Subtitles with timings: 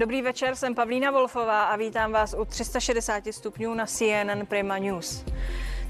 [0.00, 5.24] Dobrý večer, jsem Pavlína Wolfová a vítám vás u 360 stupňů na CNN Prima News.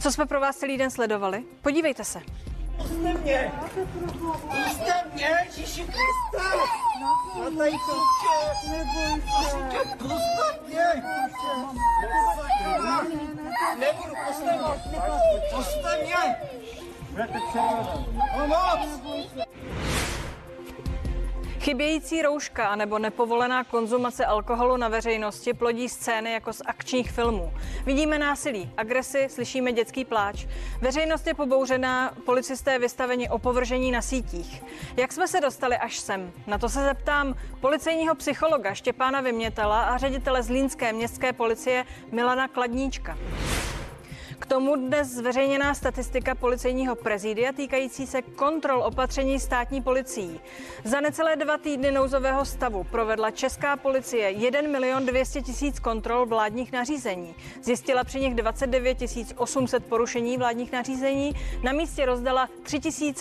[0.00, 1.44] Co jsme pro vás celý den sledovali?
[1.62, 2.20] Podívejte se.
[2.76, 3.52] Puste mě!
[4.43, 6.48] Puste mě, Ježíši Kriste!
[9.98, 11.02] Puste mě!
[13.79, 15.00] Nebudu, puste mě!
[15.54, 16.36] Puste mě!
[18.32, 19.00] Pomoc!
[21.61, 27.53] Chybějící rouška nebo nepovolená konzumace alkoholu na veřejnosti plodí scény jako z akčních filmů.
[27.85, 30.46] Vidíme násilí, agresi, slyšíme dětský pláč.
[30.81, 34.62] Veřejnost je pobouřená, policisté vystaveni opovržení na sítích.
[34.97, 36.33] Jak jsme se dostali až sem?
[36.47, 43.19] Na to se zeptám policejního psychologa Štěpána Vymětala a ředitele Zlínské městské policie Milana Kladníčka.
[44.41, 50.41] K tomu dnes zveřejněná statistika policejního prezidia týkající se kontrol opatření státní policií.
[50.84, 56.72] Za necelé dva týdny nouzového stavu provedla česká policie 1 milion 200 tisíc kontrol vládních
[56.72, 57.34] nařízení.
[57.62, 58.98] Zjistila při nich 29
[59.36, 61.34] 800 porušení vládních nařízení.
[61.62, 62.80] Na místě rozdala 3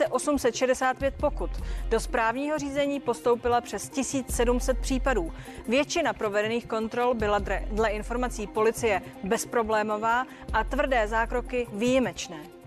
[0.09, 1.51] 865 pokut.
[1.89, 5.33] Do správního řízení postoupila přes 1700 případů.
[5.67, 7.39] Většina provedených kontrol byla
[7.71, 12.58] dle informací policie bezproblémová a tvrdé zákroky výjimečné.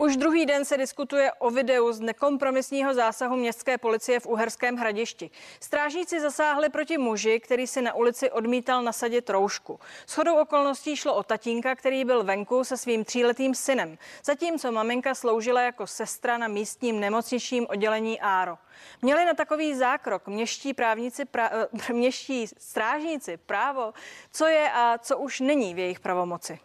[0.00, 5.30] Už druhý den se diskutuje o videu z nekompromisního zásahu městské policie v Uherském hradišti.
[5.60, 9.80] Strážníci zasáhli proti muži, který si na ulici odmítal nasadit roušku.
[10.06, 15.14] S chodou okolností šlo o tatínka, který byl venku se svým tříletým synem, zatímco maminka
[15.14, 18.58] sloužila jako sestra na místním nemocničním oddělení Áro.
[19.02, 21.50] Měli na takový zákrok měští právníci, pra,
[21.92, 23.92] měští strážníci právo,
[24.32, 26.60] co je a co už není v jejich pravomoci.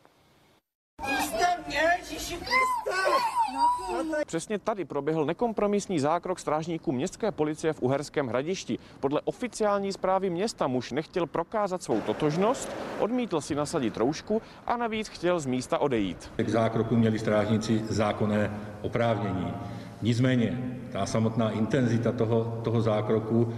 [4.25, 8.79] Přesně tady proběhl nekompromisní zákrok strážníků městské policie v Uherském hradišti.
[9.00, 12.69] Podle oficiální zprávy města muž nechtěl prokázat svou totožnost,
[13.00, 16.31] odmítl si nasadit roušku a navíc chtěl z místa odejít.
[16.38, 18.51] K zákroku měli strážníci zákonné
[18.81, 19.53] oprávnění.
[20.01, 23.53] Nicméně ta samotná intenzita toho, toho zákroku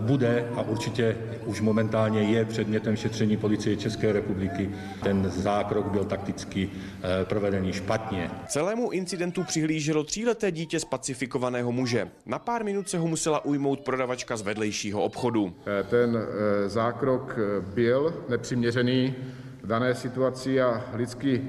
[0.00, 1.16] bude a určitě
[1.46, 4.70] už momentálně je předmětem šetření policie České republiky.
[5.02, 8.30] Ten zákrok byl takticky eh, provedený špatně.
[8.46, 12.08] Celému incidentu přihlíželo tříleté dítě z pacifikovaného muže.
[12.26, 15.54] Na pár minut se ho musela ujmout prodavačka z vedlejšího obchodu.
[15.66, 16.18] Eh, ten
[16.66, 17.38] zákrok
[17.74, 19.14] byl nepřiměřený
[19.62, 21.42] v dané situaci a lidsky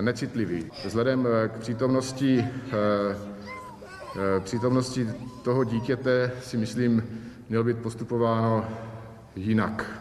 [0.00, 0.66] necitlivý.
[0.84, 2.44] Vzhledem k přítomnosti
[4.40, 5.08] přítomnosti
[5.44, 7.02] toho dítěte si myslím,
[7.48, 8.64] mělo být postupováno
[9.36, 10.00] jinak,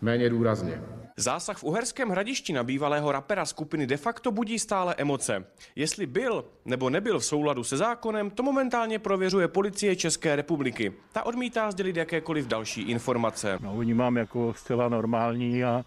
[0.00, 0.82] méně důrazně.
[1.16, 5.44] Zásah v Uherském hradišti na bývalého rapera skupiny de facto budí stále emoce.
[5.76, 10.92] Jestli byl nebo nebyl v souladu se zákonem, to momentálně prověřuje policie České republiky.
[11.12, 13.58] Ta odmítá sdělit jakékoliv další informace.
[13.60, 15.84] No, vnímám jako zcela normální a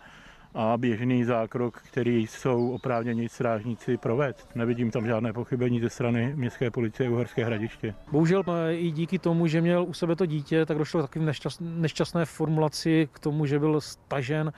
[0.53, 4.47] a běžný zákrok, který jsou oprávněni strážníci provést.
[4.56, 7.95] Nevidím tam žádné pochybení ze strany Městské policie Uherské hradiště.
[8.12, 11.31] Bohužel eh, i díky tomu, že měl u sebe to dítě, tak došlo k takovým
[11.59, 14.53] nešťastné formulaci k tomu, že byl stažen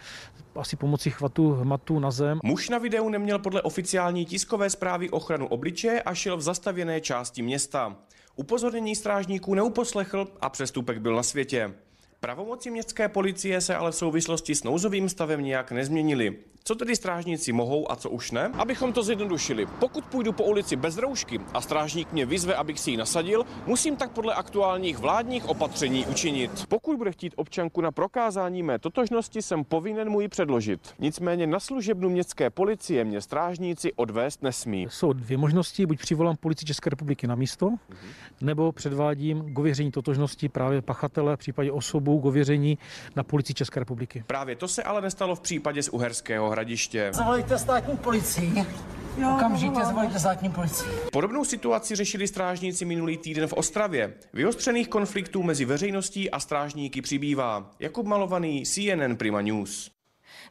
[0.56, 2.40] asi pomocí chvatu hmatu na zem.
[2.44, 7.42] Muž na videu neměl podle oficiální tiskové zprávy ochranu obličeje a šel v zastavěné části
[7.42, 7.96] města.
[8.36, 11.74] Upozornění strážníků neuposlechl a přestupek byl na světě.
[12.24, 16.36] Pravomoci městské policie se ale v souvislosti s nouzovým stavem nijak nezměnily.
[16.66, 18.52] Co tedy strážníci mohou a co už ne?
[18.54, 22.92] Abychom to zjednodušili, pokud půjdu po ulici bez roušky a strážník mě vyzve, abych si
[22.92, 26.52] ji nasadil, musím tak podle aktuálních vládních opatření učinit.
[26.70, 30.94] Pokud bude chtít občanku na prokázání mé totožnosti, jsem povinen mu ji předložit.
[31.00, 34.88] Nicméně na služebnu městské policie mě strážníci odvést nesmí.
[34.90, 37.96] Jsou dvě možnosti, buď přivolám policii České republiky na místo, mm-hmm.
[38.42, 42.78] nebo předvádím k ověření totožnosti právě pachatele, v případě osobu k ověření
[43.16, 44.24] na policii České republiky.
[44.28, 47.10] Právě to se ale nestalo v případě z Uherského hradiště.
[47.14, 48.66] Zavolejte státní policii.
[49.18, 49.80] Jo, Okamžitě
[50.18, 50.92] státní policii.
[51.12, 54.14] Podobnou situaci řešili strážníci minulý týden v Ostravě.
[54.34, 57.72] Vyostřených konfliktů mezi veřejností a strážníky přibývá.
[57.80, 59.93] Jakub Malovaný, CNN Prima News.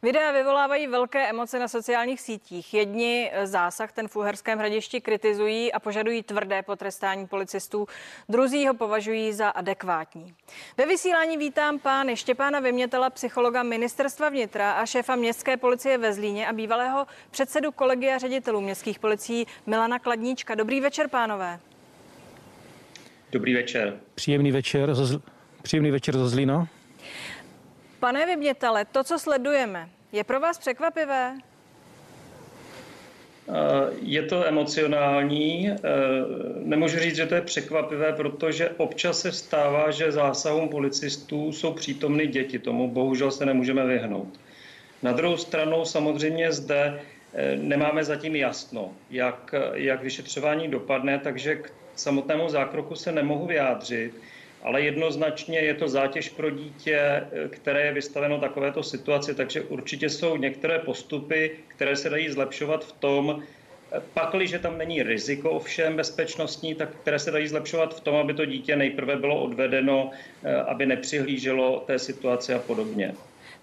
[0.03, 2.73] Videa vyvolávají velké emoce na sociálních sítích.
[2.73, 7.87] Jedni zásah ten v Uherském hradišti kritizují a požadují tvrdé potrestání policistů,
[8.29, 10.33] druzí ho považují za adekvátní.
[10.77, 16.47] Ve vysílání vítám pány Štěpána Vymětela, psychologa ministerstva vnitra a šéfa městské policie ve Zlíně
[16.47, 20.55] a bývalého předsedu kolegia ředitelů městských policií Milana Kladníčka.
[20.55, 21.59] Dobrý večer, pánové.
[23.31, 23.99] Dobrý večer.
[24.15, 24.93] Příjemný večer,
[25.61, 26.67] příjemný večer zo Zlína.
[28.03, 31.37] Pane Vymětale, to, co sledujeme, je pro vás překvapivé?
[34.01, 35.75] Je to emocionální.
[36.57, 42.27] Nemůžu říct, že to je překvapivé, protože občas se stává, že zásahům policistů jsou přítomny
[42.27, 42.59] děti.
[42.59, 44.39] Tomu bohužel se nemůžeme vyhnout.
[45.03, 47.01] Na druhou stranu samozřejmě zde
[47.55, 54.13] nemáme zatím jasno, jak, jak vyšetřování dopadne, takže k samotnému zákroku se nemohu vyjádřit
[54.63, 60.37] ale jednoznačně je to zátěž pro dítě, které je vystaveno takovéto situaci, takže určitě jsou
[60.37, 63.43] některé postupy, které se dají zlepšovat v tom,
[64.13, 68.33] Pakli, že tam není riziko ovšem bezpečnostní, tak které se dají zlepšovat v tom, aby
[68.33, 70.11] to dítě nejprve bylo odvedeno,
[70.67, 73.13] aby nepřihlíželo té situaci a podobně.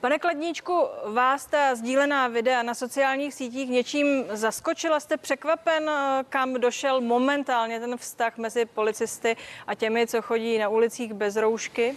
[0.00, 0.72] Pane Kladníčku,
[1.12, 5.00] vás ta sdílená videa na sociálních sítích něčím zaskočila?
[5.00, 5.90] Jste překvapen,
[6.28, 11.94] kam došel momentálně ten vztah mezi policisty a těmi, co chodí na ulicích bez roušky?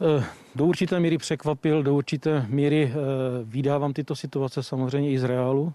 [0.00, 2.96] Eh, do určité míry překvapil, do určité míry eh,
[3.44, 5.72] vydávám tyto situace samozřejmě i z reálu.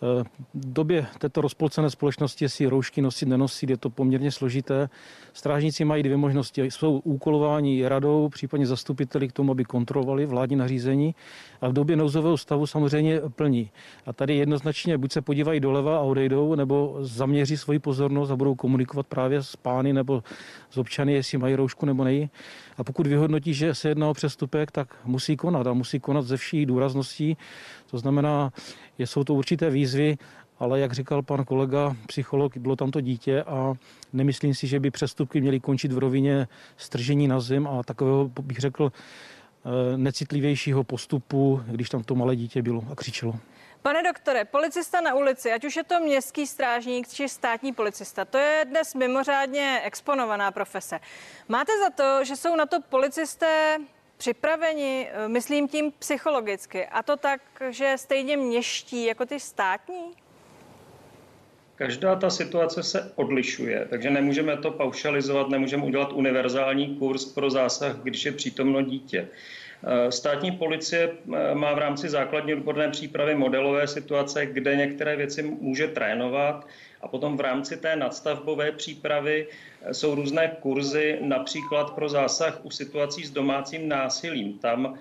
[0.00, 0.24] V
[0.54, 4.88] době této rozpolcené společnosti si roušky nosit, nenosit, je to poměrně složité.
[5.32, 6.64] Strážníci mají dvě možnosti.
[6.64, 11.14] Jsou úkolování radou, případně zastupiteli k tomu, aby kontrolovali vládní nařízení
[11.60, 13.70] a v době nouzového stavu samozřejmě plní.
[14.06, 18.54] A tady jednoznačně buď se podívají doleva a odejdou, nebo zaměří svoji pozornost a budou
[18.54, 20.22] komunikovat právě s pány nebo
[20.70, 22.30] s občany, jestli mají roušku nebo nejí.
[22.78, 26.36] A pokud vyhodnotí, že se jedná o přestupek, tak musí konat a musí konat ze
[26.36, 27.36] vší důrazností.
[27.90, 28.52] To znamená,
[28.98, 30.16] jsou to určité výzvy,
[30.58, 33.74] ale jak říkal pan kolega, psycholog, bylo tam to dítě a
[34.12, 38.58] nemyslím si, že by přestupky měly končit v rovině stržení na zem a takového, bych
[38.58, 43.34] řekl, eh, necitlivějšího postupu, když tam to malé dítě bylo a křičelo.
[43.88, 48.38] Pane doktore, policista na ulici, ať už je to městský strážník či státní policista, to
[48.38, 51.00] je dnes mimořádně exponovaná profese.
[51.48, 53.78] Máte za to, že jsou na to policisté
[54.16, 57.40] připraveni, eh, myslím tím psychologicky, a to tak,
[57.70, 60.12] že stejně měští jako ty státní?
[61.74, 67.96] Každá ta situace se odlišuje, takže nemůžeme to paušalizovat, nemůžeme udělat univerzální kurz pro zásah,
[67.96, 69.28] když je přítomno dítě.
[69.84, 75.42] Eh, státní policie eh, má v rámci základní odborné přípravy modelové situace, kde některé věci
[75.42, 76.66] může trénovat
[77.00, 79.46] a potom v rámci té nadstavbové přípravy
[79.82, 84.58] eh, jsou různé kurzy, například pro zásah u situací s domácím násilím.
[84.58, 84.98] Tam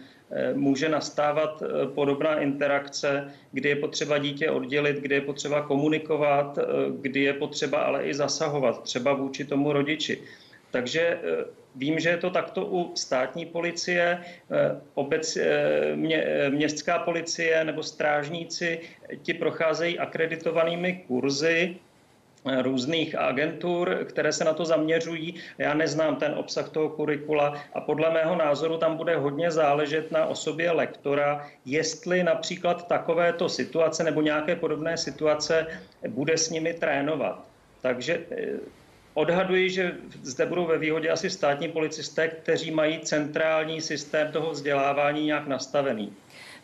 [0.53, 1.63] může nastávat
[1.95, 6.59] podobná interakce, kdy je potřeba dítě oddělit, kdy je potřeba komunikovat,
[7.01, 10.21] kdy je potřeba ale i zasahovat, třeba vůči tomu rodiči.
[10.77, 11.45] Takže eh,
[11.75, 16.21] vím, že je to takto u státní policie, eh, obec, eh, mě,
[16.53, 18.79] městská policie nebo strážníci,
[19.25, 21.81] ti procházejí akreditovanými kurzy,
[22.61, 25.35] různých agentur, které se na to zaměřují.
[25.57, 30.25] Já neznám ten obsah toho kurikula a podle mého názoru tam bude hodně záležet na
[30.25, 35.67] osobě lektora, jestli například takovéto situace nebo nějaké podobné situace
[36.07, 37.43] bude s nimi trénovat.
[37.81, 38.21] Takže
[39.17, 45.25] Odhaduji, že zde budou ve výhodě asi státní policisté, kteří mají centrální systém toho vzdělávání
[45.25, 46.13] nějak nastavený.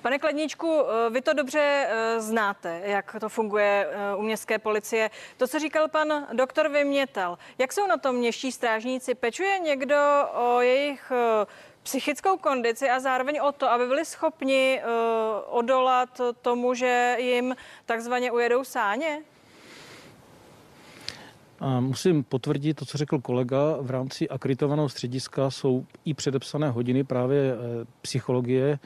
[0.02, 5.10] Pane Kladníčku, vy to dobře eh, znáte, jak to funguje eh, u městské policie.
[5.38, 9.16] To, co říkal pan doktor Vymětal, jak jsou na tom městští strážníci?
[9.16, 11.46] Pečuje někdo o jejich eh,
[11.84, 14.82] psychickou kondici a zároveň o to, aby byli schopni
[15.46, 19.24] odolat tomu, že jim takzvaně ujedou sáně?
[21.80, 23.78] Musím potvrdit to, co řekl kolega.
[23.82, 28.80] V rámci akreditovaného střediska jsou i předepsané hodiny právě eh, psychologie.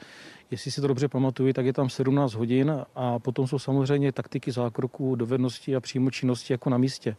[0.50, 4.52] Jestli si to dobře pamatuju, tak je tam 17 hodin a potom jsou samozřejmě taktiky
[4.52, 7.16] zákroků, dovednosti a přímo činnosti jako na místě.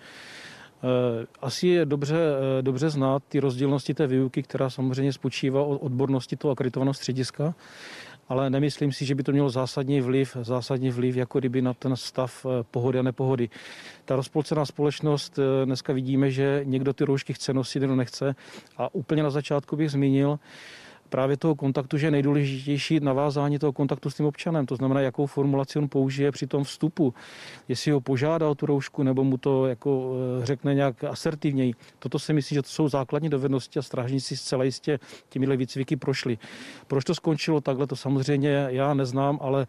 [0.84, 5.78] Eh, asi je dobře, eh, dobře znát ty rozdílnosti té výuky, která samozřejmě spočívá o
[5.78, 7.56] odbornosti toho akreditovaného střediska
[8.30, 11.96] ale nemyslím si, že by to mělo zásadní vliv, zásadní vliv jako kdyby na ten
[11.96, 13.50] stav eh, pohody a nepohody.
[14.06, 18.36] Ta rozpolcená společnost, eh, dneska vidíme, že někdo ty roušky chce nosit, někdo nechce
[18.78, 20.40] a úplně na začátku bych zmínil,
[21.10, 24.66] právě toho kontaktu, že je nejdůležitější navázání toho kontaktu s tím občanem.
[24.66, 27.14] To znamená, jakou formulaci on použije při tom vstupu.
[27.68, 31.74] Jestli ho požádá o tu roušku, nebo mu to jako eh, řekne nějak asertivněji.
[32.00, 35.00] Toto si myslím, že to jsou základní dovednosti a strážníci zcela jistě
[35.30, 36.38] těmihle výcviky prošli.
[36.88, 39.68] Proč to skončilo takhle, to samozřejmě já neznám, ale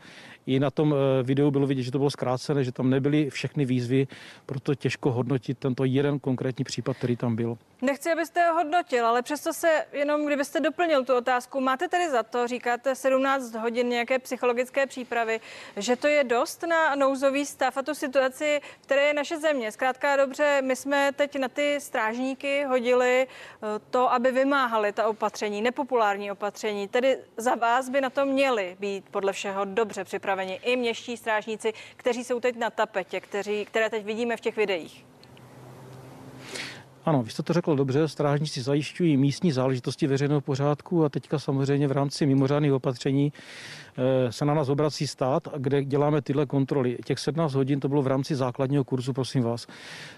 [0.50, 3.64] i na tom eh, videu bylo vidět, že to bylo zkrácené, že tam nebyly všechny
[3.64, 4.06] výzvy,
[4.46, 7.58] proto těžko hodnotit tento jeden konkrétní případ, který tam byl.
[7.82, 12.22] Nechci, abyste ho hodnotil, ale přesto se jenom, kdybyste doplnil tu otázku, máte tedy za
[12.22, 15.40] to, říkáte 17 hodin nějaké psychologické přípravy,
[15.76, 19.72] že to je dost na nouzový stav a tu situaci, které je naše země.
[19.72, 25.62] Zkrátka dobře, my jsme teď na ty strážníky hodili eh, to, aby vymáhali ta opatření,
[25.62, 26.88] nepopulární opatření.
[26.88, 31.72] Tedy za vás by na to měli být podle všeho dobře připraveni i městští strážníci,
[31.96, 35.04] kteří jsou teď na tapetě, kteří, které teď vidíme v těch videích.
[37.04, 41.88] Ano, vy jste to řekl dobře, strážníci zajišťují místní záležitosti veřejného pořádku a teďka samozřejmě
[41.88, 43.32] v rámci mimořádných opatření
[44.30, 46.98] se na nás obrací stát, kde děláme tyhle kontroly.
[47.04, 49.66] Těch 17 hodin to bylo v rámci základního kurzu, prosím vás.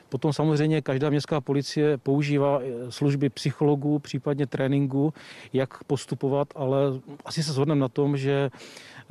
[0.09, 5.15] Potom samozřejmě každá městská policie používá eh, služby psychologů, případně tréninku,
[5.53, 6.79] jak postupovat, ale
[7.25, 8.51] asi se shodneme na tom, že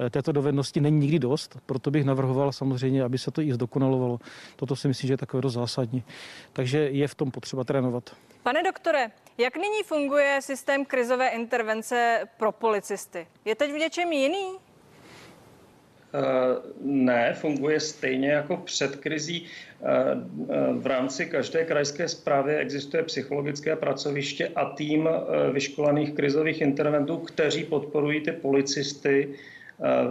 [0.05, 4.19] Eh, této dovednosti není nikdy dost, proto bych navrhoval samozřejmě, aby se to i zdokonalovalo.
[4.55, 6.03] Toto si myslím, že je takové dost zásadní.
[6.53, 8.15] Takže je v tom potřeba trénovat.
[8.43, 13.27] Pane doktore, jak nyní funguje systém krizové intervence pro policisty?
[13.45, 14.45] Je teď v něčem jiný?
[16.13, 16.19] Eh,
[16.81, 19.45] ne, funguje stejně jako před krizí.
[19.45, 19.85] Eh,
[20.73, 25.09] v rámci každé krajské zprávy existuje psychologické pracoviště a tým
[25.51, 29.35] vyškolených krizových interventů, kteří podporují ty policisty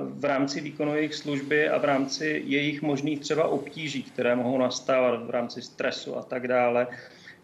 [0.03, 5.27] v rámci výkonu jejich služby a v rámci jejich možných třeba obtíží, které mohou nastávat
[5.27, 6.87] v rámci stresu a tak dále.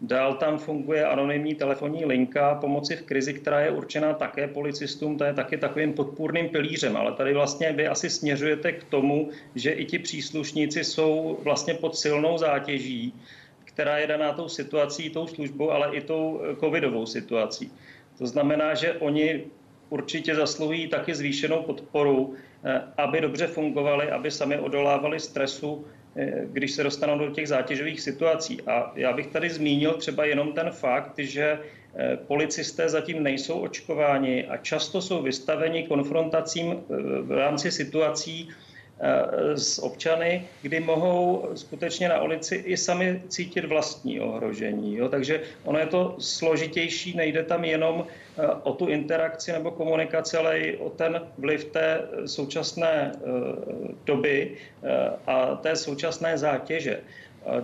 [0.01, 5.23] Dál tam funguje anonymní telefonní linka pomoci v krizi, která je určená také policistům, to
[5.23, 9.85] je taky takovým podpůrným pilířem, ale tady vlastně vy asi směřujete k tomu, že i
[9.85, 13.13] ti příslušníci jsou vlastně pod silnou zátěží,
[13.63, 17.71] která je daná tou situací, tou službou, ale i tou covidovou situací.
[18.17, 19.43] To znamená, že oni
[19.89, 26.06] určitě zasluhují taky zvýšenou podporu, eh, aby dobře fungovali, aby sami odolávali stresu, eh,
[26.45, 28.61] když se dostanou do těch zátěžových situací.
[28.61, 31.59] A já bych tady zmínil třeba jenom ten fakt, že
[31.95, 36.75] eh, policisté zatím nejsou očkováni a často jsou vystaveni konfrontacím
[37.21, 38.49] v rámci situací,
[39.55, 44.95] s občany, kdy mohou skutečně na ulici i sami cítit vlastní ohrožení.
[44.95, 45.09] Jo?
[45.09, 48.05] Takže ono je to složitější, nejde tam jenom
[48.37, 53.19] Eh, o tu interakci nebo komunikaci, ale i o ten vliv té současné eh,
[54.05, 54.51] doby
[54.83, 56.99] eh, a té současné zátěže.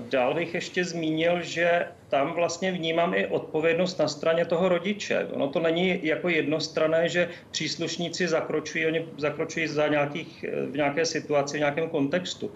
[0.09, 5.27] Dál bych ještě zmínil, že tam vlastně vnímám i odpovědnost na straně toho rodiče.
[5.33, 11.57] Ono to není jako jednostrané, že příslušníci zakročují, oni zakročují za nějakých, v nějaké situaci,
[11.57, 12.51] v nějakém kontextu.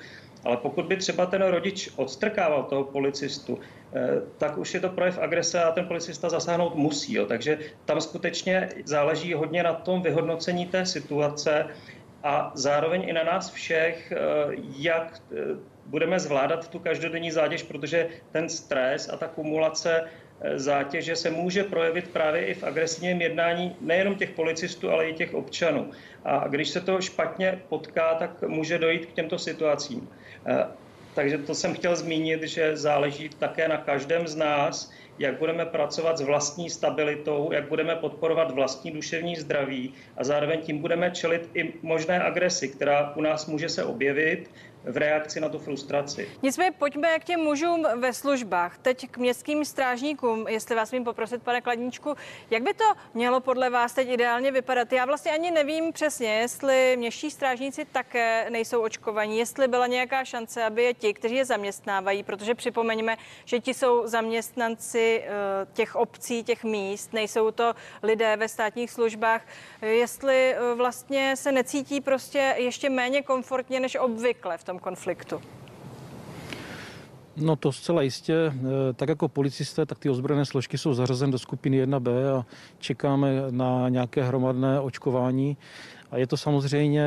[0.45, 5.17] Ale pokud by třeba ten rodič odstrkával toho policistu, eh, tak už je to projev
[5.17, 7.13] agrese a ten policista zasáhnout musí.
[7.13, 7.25] Jo.
[7.25, 11.65] Takže tam skutečně záleží hodně na tom vyhodnocení té situace
[12.23, 14.17] a zároveň i na nás všech, eh,
[14.77, 20.03] jak eh, budeme zvládat tu každodenní zátěž, protože ten stres a ta kumulace
[20.55, 25.33] zátěže se může projevit právě i v agresivním jednání nejenom těch policistů, ale i těch
[25.33, 25.91] občanů.
[26.25, 30.09] A když se to špatně potká, tak může dojít k těmto situacím.
[30.47, 30.65] Eh,
[31.15, 36.17] takže to jsem chtěl zmínit, že záleží také na každém z nás, jak budeme pracovat
[36.17, 41.73] s vlastní stabilitou, jak budeme podporovat vlastní duševní zdraví a zároveň tím budeme čelit i
[41.81, 44.49] možné agresi, která u nás může se objevit
[44.83, 46.29] v reakci na tu frustraci.
[46.43, 48.77] Nicméně pojďme k těm mužům ve službách.
[48.77, 52.15] Teď k městským strážníkům, jestli vás mím poprosit, pane Kladníčku,
[52.49, 54.93] jak by to mělo podle vás teď ideálně vypadat?
[54.93, 60.63] Já vlastně ani nevím přesně, jestli městští strážníci také nejsou očkovaní, jestli byla nějaká šance,
[60.63, 65.29] aby je ti, kteří je zaměstnávají, protože připomeňme, že ti jsou zaměstnanci eh,
[65.73, 69.41] těch obcí, těch míst, nejsou to lidé ve státních službách,
[69.81, 75.41] jestli eh, vlastně se necítí prostě ještě méně komfortně než obvykle v tom konfliktu?
[77.37, 78.33] No to zcela jistě.
[78.35, 82.45] Eh, tak jako policisté, tak ty ozbrojené složky jsou zařazeny do skupiny 1B a
[82.79, 85.57] čekáme na nějaké hromadné očkování.
[86.11, 87.03] A je to samozřejmě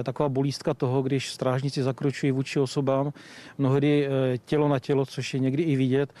[0.00, 3.12] eh, taková bolístka toho, když strážníci zakročují vůči osobám,
[3.58, 6.12] mnohdy eh, tělo na tělo, což je někdy i vidět,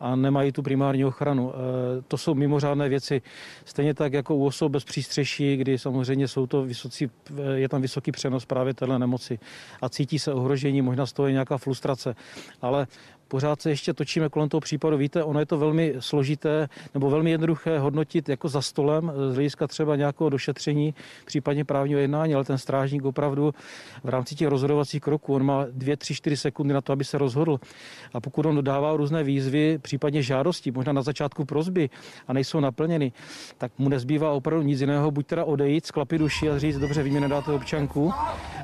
[0.00, 1.52] a nemají tu primární ochranu.
[1.52, 3.22] Eh, to jsou mimořádné věci.
[3.64, 7.10] Stejně tak jako u osob bez přístřeší, kdy samozřejmě jsou to vysocí,
[7.54, 9.38] je tam vysoký přenos právě téhle nemoci
[9.82, 12.16] a cítí se ohrožení, možná z toho je nějaká frustrace.
[12.62, 12.86] Ale
[13.34, 14.96] pořád se ještě točíme kolem toho případu.
[14.96, 19.66] Víte, ono je to velmi složité nebo velmi jednoduché hodnotit jako za stolem z hlediska
[19.66, 23.54] třeba nějakého došetření, případně právního jednání, ale ten strážník opravdu
[24.04, 27.18] v rámci těch rozhodovacích kroků, on má dvě, tři, čtyři sekundy na to, aby se
[27.18, 27.60] rozhodl.
[28.14, 31.90] A pokud on dodává různé výzvy, případně žádosti, možná na začátku prozby
[32.28, 33.12] a nejsou naplněny,
[33.58, 37.10] tak mu nezbývá opravdu nic jiného, buď teda odejít, sklapit duši a říct, dobře, vy
[37.10, 38.12] mi nedáte občanku,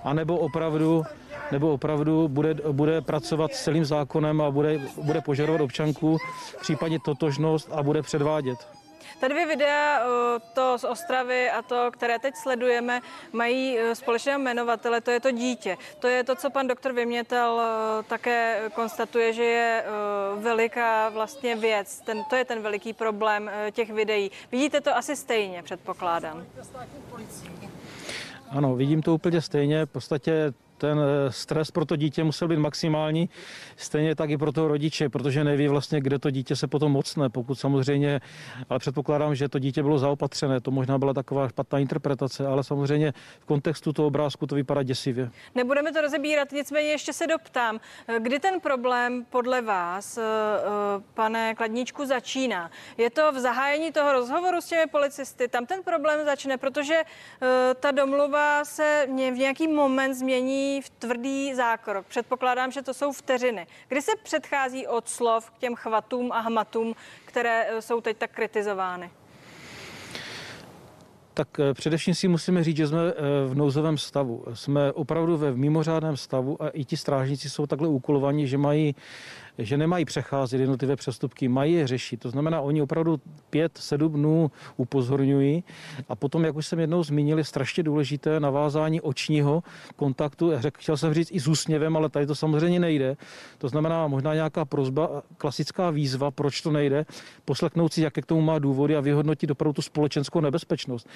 [0.05, 1.03] anebo opravdu
[1.53, 6.19] nebo opravdu bude, bude pracovat s celým zákonem a bude, bude požadovat občanku,
[6.61, 8.59] případně totožnost a bude předvádět.
[9.21, 10.01] Ta dvě videa,
[10.55, 13.01] to z Ostravy a to, které teď sledujeme,
[13.33, 15.77] mají společného jmenovatele, to je to dítě.
[15.99, 17.61] To je to, co pan doktor Vymětel
[18.09, 19.85] také konstatuje, že je
[20.37, 22.01] veliká vlastně věc.
[22.01, 24.31] Ten, to je ten veliký problém těch videí.
[24.53, 26.45] Vidíte to asi stejně, předpokládám.
[28.51, 29.87] Ano, vidím to úplně stejně.
[29.87, 33.29] V podstatě ten eh, stres pro to dítě musel být maximální,
[33.77, 37.29] stejně tak i pro toho rodiče, protože neví vlastně, kde to dítě se potom mocne,
[37.29, 38.21] pokud samozřejmě,
[38.69, 43.13] ale předpokládám, že to dítě bylo zaopatřené, to možná byla taková špatná interpretace, ale samozřejmě
[43.41, 45.31] v kontextu toho obrázku to vypadá děsivě.
[45.55, 47.81] Nebudeme to rozebírat, nicméně ještě se doptám,
[48.19, 52.71] kdy ten problém podle vás, eh, eh, pane Kladníčku, začíná?
[52.99, 55.49] Je to v zahájení toho rozhovoru s těmi policisty?
[55.49, 57.03] Tam ten problém začne, protože
[57.81, 62.07] ta domluva se v nějaký moment změní v tvrdý zákrok.
[62.07, 63.67] Předpokládám, že to jsou vteřiny.
[63.89, 68.31] Kdy se předchází od slov k těm chvatům a hmatům, které eh, jsou teď tak
[68.31, 69.11] kritizovány?
[71.35, 73.15] Tak eh, především si musíme říct, že jsme eh,
[73.49, 74.45] v nouzovém stavu.
[74.55, 78.95] Jsme opravdu ve mimořádném stavu a i ti strážníci jsou takhle úkolovaní, že mají
[79.61, 82.21] že nemají přecházet jednotlivé přestupky, mají je řešit.
[82.21, 85.65] To znamená, oni opravdu pět, sedm dnů upozorňují
[86.09, 89.63] a potom, jak už jsem jednou zmínil, je strašně důležité navázání očního
[89.97, 90.53] kontaktu.
[90.79, 93.17] Chtěl jsem říct i s úsměvem, ale tady to samozřejmě nejde.
[93.59, 97.07] To znamená možná nějaká prozba, klasická výzva, proč to nejde,
[97.45, 101.09] poslechnout si, jaké k tomu má důvody a vyhodnotit opravdu tu společenskou nebezpečnost.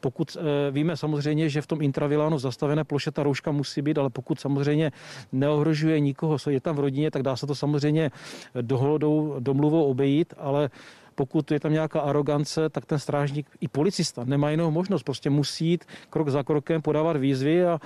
[0.00, 4.10] Pokud e, víme samozřejmě, že v tom intravilánu zastavené ploše ta rouška musí být, ale
[4.10, 4.92] pokud samozřejmě
[5.32, 8.10] neohrožuje nikoho, co je tam v rodině, tak dá se to samozřejmě samozřejmě
[8.60, 10.70] dohodou, domluvou obejít, ale
[11.14, 15.02] pokud je tam nějaká arogance, tak ten strážník i policista nemá jinou možnost.
[15.02, 17.80] Prostě musí jít krok za krokem, podávat výzvy a,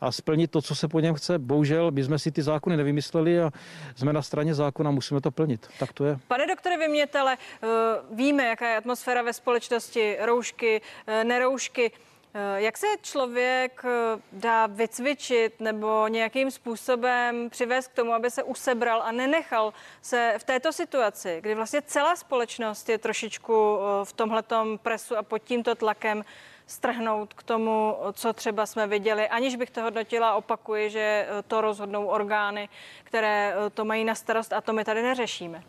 [0.00, 1.38] a splnit to, co se po něm chce.
[1.38, 3.50] Bohužel, my jsme si ty zákony nevymysleli a
[3.96, 5.66] jsme na straně zákona, musíme to plnit.
[5.78, 6.18] Tak to je.
[6.28, 7.68] Pane doktore Vymětele, eh,
[8.10, 11.90] víme, jaká je atmosféra ve společnosti, roušky, eh, neroušky.
[12.36, 18.42] Eh, jak se člověk eh, dá vycvičit nebo nějakým způsobem přivést k tomu, aby se
[18.42, 19.72] usebral a nenechal
[20.02, 25.22] se v této situaci, kdy vlastně celá společnost je trošičku eh, v tomhletom presu a
[25.22, 26.24] pod tímto tlakem
[26.66, 32.06] strhnout k tomu, co třeba jsme viděli, aniž bych to hodnotila, opakuji, že to rozhodnou
[32.06, 32.68] orgány,
[33.04, 35.62] které to mají na starost a to my tady neřešíme.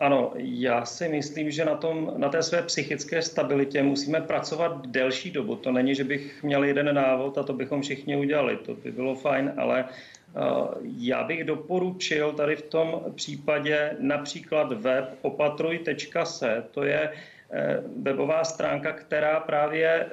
[0.00, 5.30] Ano, já si myslím, že na, tom, na té své psychické stabilitě musíme pracovat delší
[5.30, 5.56] dobu.
[5.56, 8.56] To není, že bych měl jeden návod a to bychom všichni udělali.
[8.56, 9.84] To by bylo fajn, ale
[10.98, 16.64] já bych doporučil tady v tom případě například web opatruj.se.
[16.70, 17.12] To je e,
[18.02, 20.06] webová stránka, která právě e,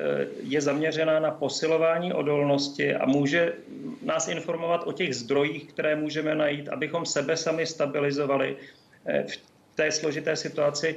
[0.43, 3.53] je zaměřená na posilování odolnosti a může
[4.01, 8.57] nás informovat o těch zdrojích, které můžeme najít, abychom sebe sami stabilizovali,
[9.27, 9.37] v
[9.77, 10.95] té složité situaci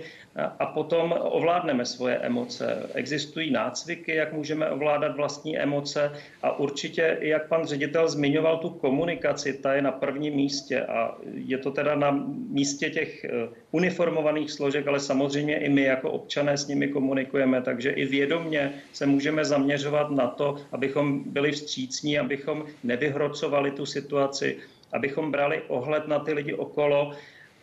[0.58, 2.90] a potom ovládneme svoje emoce.
[2.94, 9.52] Existují nácviky, jak můžeme ovládat vlastní emoce a určitě, jak pan ředitel zmiňoval tu komunikaci,
[9.52, 12.10] ta je na prvním místě a je to teda na
[12.48, 13.28] místě těch eh,
[13.70, 19.06] uniformovaných složek, ale samozřejmě i my jako občané s nimi komunikujeme, takže i vědomně se
[19.06, 24.56] můžeme zaměřovat na to, abychom byli vstřícní, abychom nevyhrocovali tu situaci,
[24.92, 27.12] abychom brali ohled na ty lidi okolo,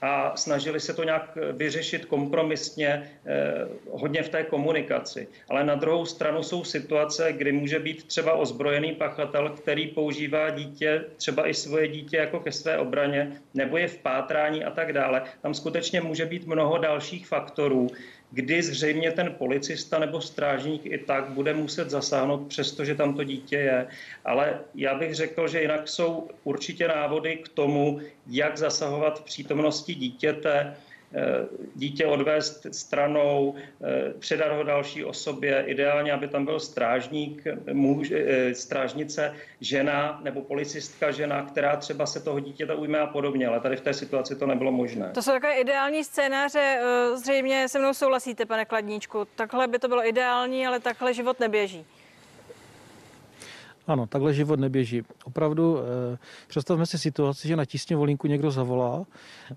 [0.01, 5.27] a snažili se to nějak vyřešit kompromisně, eh, hodně v té komunikaci.
[5.49, 11.03] Ale na druhou stranu jsou situace, kdy může být třeba ozbrojený pachatel, který používá dítě,
[11.17, 15.23] třeba i svoje dítě jako ke své obraně, nebo je v pátrání a tak dále.
[15.41, 17.87] Tam skutečně může být mnoho dalších faktorů,
[18.31, 23.55] kdy zřejmě ten policista nebo strážník i tak bude muset zasáhnout, přestože tam to dítě
[23.55, 23.87] je.
[24.25, 29.95] Ale já bych řekl, že jinak jsou určitě návody k tomu, jak zasahovat v přítomnosti
[29.95, 30.75] dítěte,
[31.75, 37.43] dítě odvést stranou, eh, předat ho další osobě, ideálně, aby tam byl strážník,
[37.73, 43.47] muž, eh, strážnice, žena nebo policistka žena, která třeba se toho dítěta ujme a podobně,
[43.47, 45.11] ale tady v té situaci to nebylo možné.
[45.13, 46.79] To jsou takové ideální scénáře,
[47.15, 49.27] zřejmě se mnou souhlasíte, pane Kladníčku.
[49.35, 51.85] Takhle by to bylo ideální, ale takhle život neběží.
[53.87, 55.01] Ano, takhle život neběží.
[55.23, 59.05] Opravdu eh, představme si situaci, že na tísně volínku někdo zavolá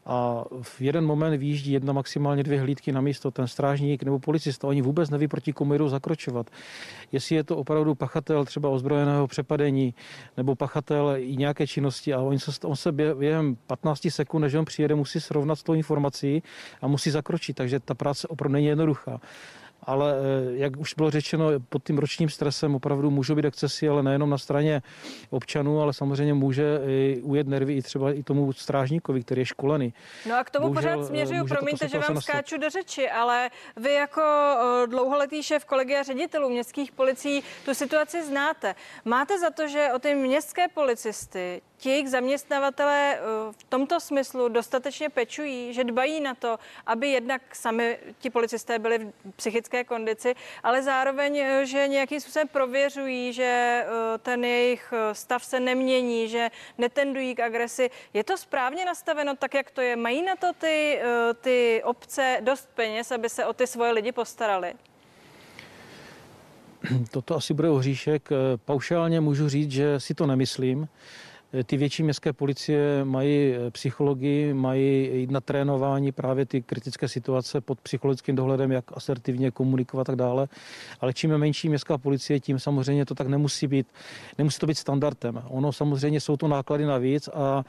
[0.07, 4.69] a v jeden moment vyjíždí jedna, maximálně dvě hlídky na místo, ten strážník nebo policista.
[4.69, 6.51] Oni vůbec neví, proti komu jdou zakročovat.
[7.12, 9.95] Jestli je to opravdu pachatel třeba ozbrojeného přepadení
[10.37, 14.64] nebo pachatel i nějaké činnosti a on se, on se během 15 sekund, než on
[14.64, 16.43] přijede, musí srovnat s tou informací
[16.83, 17.57] a musí zakročit.
[17.57, 19.21] Takže ta práce opravdu není jednoduchá.
[19.83, 24.03] Ale eh, jak už bylo řečeno, pod tím ročním stresem opravdu můžou být excesy, ale
[24.03, 24.83] nejenom na straně
[25.31, 29.95] občanů, ale samozřejmě může i ujet nervy i třeba i tomu strážníkovi, který je školený.
[30.29, 32.33] No a k tomu Bohužel, pořád směřuju, promiňte, že vám nastat.
[32.33, 34.23] skáču do řeči, ale vy jako
[34.87, 38.75] dlouholetý šéf kolegia ředitelů městských policií tu situaci znáte.
[39.05, 43.21] Máte za to, že o ty městské policisty ti zaměstnavatele eh,
[43.53, 48.99] v tomto smyslu dostatečně pečují, že dbají na to, aby jednak sami ti policisté byli
[48.99, 55.45] v psychické kondici, ale zároveň, eh, že nějakým způsobem prověřují, že eh, ten jejich stav
[55.45, 57.90] se nemění, že netendují k agresi.
[58.14, 59.97] Je to správně nastaveno tak, jak to je?
[59.97, 61.01] Mají na to ty,
[61.40, 64.75] ty obce dost peněz, aby se o ty svoje lidi postarali?
[67.11, 68.29] Toto asi bude ohříšek.
[68.64, 70.88] Paušálně můžu říct, že si to nemyslím.
[71.65, 77.81] Ty větší městské policie mají eh, psychologii, mají na trénování právě ty kritické situace pod
[77.81, 80.49] psychologickým dohledem, jak asertivně komunikovat a tak dále.
[81.01, 83.87] Ale čím je menší městská policie, tím samozřejmě to tak nemusí být,
[84.39, 85.43] nemusí to být standardem.
[85.49, 87.65] Ono samozřejmě jsou to náklady navíc a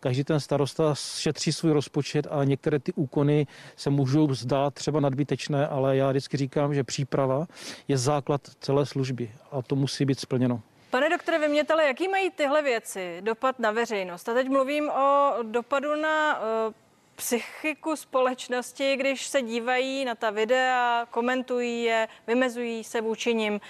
[0.00, 5.66] každý ten starosta šetří svůj rozpočet a některé ty úkony se můžou zdát třeba nadbytečné,
[5.66, 7.46] ale já vždycky říkám, že příprava
[7.88, 10.62] je základ celé služby a to musí být splněno.
[10.94, 14.28] Pane doktore Vymětele, jaký mají tyhle věci dopad na veřejnost?
[14.28, 16.74] A teď mluvím o dopadu na uh,
[17.16, 23.60] psychiku společnosti, když se dívají na ta videa, komentují je, vymezují se vůči nim.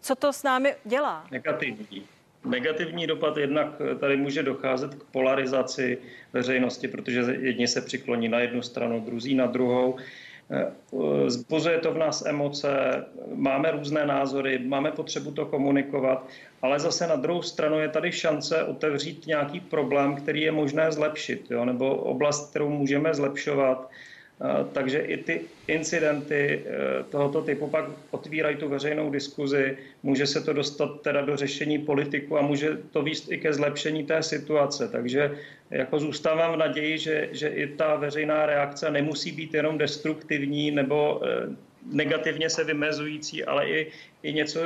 [0.00, 1.26] Co to s námi dělá?
[1.30, 2.06] Negativní.
[2.44, 3.68] Negativní dopad jednak
[4.00, 5.98] tady může docházet k polarizaci
[6.32, 9.98] veřejnosti, protože jedni se přikloní na jednu stranu, druzí na druhou.
[11.26, 12.68] Zbuzuje to v nás emoce,
[13.34, 16.26] máme různé názory, máme potřebu to komunikovat,
[16.62, 21.50] ale zase na druhou stranu je tady šance otevřít nějaký problém, který je možné zlepšit,
[21.50, 21.64] jo?
[21.64, 23.90] nebo oblast, kterou můžeme zlepšovat.
[24.72, 30.52] Takže i ty incidenty e, tohoto typu pak otvírají tu veřejnou diskuzi, může se to
[30.52, 34.88] dostat teda do řešení politiku a může to výst i ke zlepšení té situace.
[34.88, 35.36] Takže
[35.70, 41.20] jako zůstávám v naději, že, že i ta veřejná reakce nemusí být jenom destruktivní nebo
[41.24, 41.56] e,
[41.92, 43.86] negativně se vymezující, ale i,
[44.22, 44.60] i něco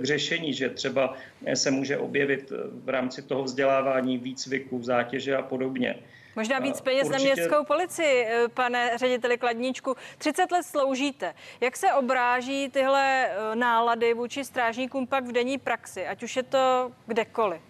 [0.00, 1.16] k řešení, že třeba
[1.54, 2.52] se může objevit
[2.84, 5.94] v rámci toho vzdělávání výcviku, zátěže a podobně.
[6.36, 7.28] Možná víc peněz Určitě...
[7.28, 9.96] na městskou policii, eh, pane řediteli Kladníčku.
[10.18, 11.34] 30 let sloužíte.
[11.60, 16.42] Jak se obráží tyhle eh, nálady vůči strážníkům pak v denní praxi, ať už je
[16.42, 17.60] to kdekoliv?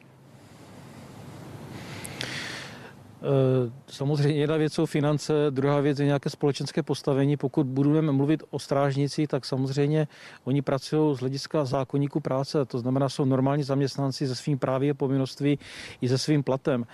[3.26, 7.36] Eh, samozřejmě jedna věc jsou finance, druhá věc je nějaké společenské postavení.
[7.36, 10.08] Pokud budeme mluvit o strážnici, tak samozřejmě
[10.44, 15.58] oni pracují z hlediska zákonníku práce, to znamená, jsou normální zaměstnanci se svým právě povinností
[16.00, 16.86] i se svým platem.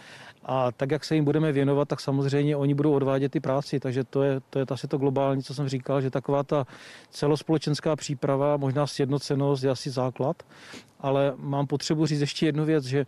[0.44, 3.80] A tak, jak se jim budeme věnovat, tak samozřejmě oni budou odvádět ty práci.
[3.80, 6.66] Takže to je, to je asi to globální, co jsem říkal, že taková ta
[7.10, 10.42] celospolečenská příprava, možná sjednocenost je asi základ
[11.02, 13.06] ale mám potřebu říct ještě jednu věc, že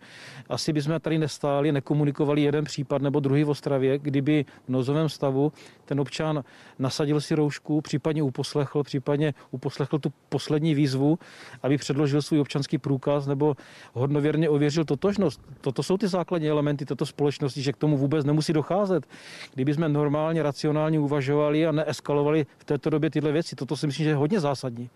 [0.49, 5.53] asi bychom tady nestáli, nekomunikovali jeden případ nebo druhý v Ostravě, kdyby v nozovém stavu
[5.85, 6.43] ten občan
[6.79, 11.19] nasadil si roušku, případně uposlechl, případně uposlechl tu poslední výzvu,
[11.63, 13.55] aby předložil svůj občanský průkaz nebo
[13.93, 15.41] hodnověrně ověřil totožnost.
[15.61, 17.24] Toto jsou ty základní elementy této společnosti,
[17.61, 19.05] že k tomu vůbec nemusí docházet.
[19.53, 24.03] Kdyby jsme normálně, racionálně uvažovali a neeskalovali v této době tyhle věci, toto si myslím,
[24.03, 24.89] že je hodně zásadní.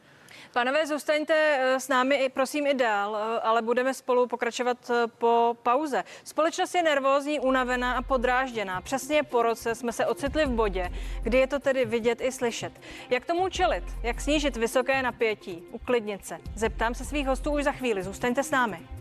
[0.53, 5.57] Pánové, zůstaňte eh, s námi, prosím, i dál, eh, ale budeme spolu pokračovat eh, po
[5.63, 6.03] pauze.
[6.23, 8.81] Společnost je nervózní, unavená a podrážděná.
[8.81, 10.89] Přesně po roce jsme se ocitli v bodě,
[11.21, 12.73] kdy je to tedy vidět i slyšet.
[13.09, 13.83] Jak tomu čelit?
[14.03, 15.63] Jak snížit vysoké napětí?
[15.71, 16.37] Uklidnit se?
[16.55, 18.03] Zeptám se svých hostů už za chvíli.
[18.03, 18.98] Zůstaňte s námi.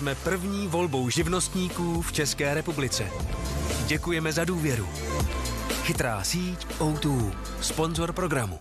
[0.00, 3.10] Jsme první volbou živnostníků v České republice.
[3.86, 4.88] Děkujeme za důvěru.
[5.82, 8.58] Chytrá síť O2, sponzor programu.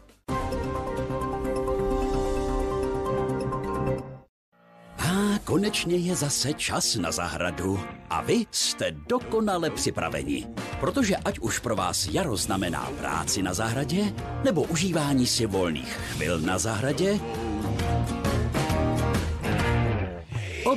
[4.97, 7.79] A konečně je zase čas na zahradu.
[8.09, 10.47] A vy jste dokonale připraveni.
[10.79, 16.39] Protože ať už pro vás jaro znamená práci na zahradě, nebo užívání si volných chvil
[16.39, 17.19] na zahradě,